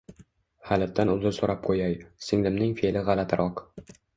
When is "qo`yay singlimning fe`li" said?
1.67-3.07